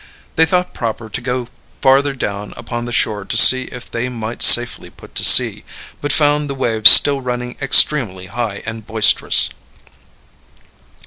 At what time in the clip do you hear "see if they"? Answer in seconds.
3.37-4.09